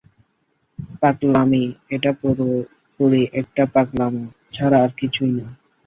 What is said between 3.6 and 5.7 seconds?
পাগলামো ছাড়া আর কিছুই না!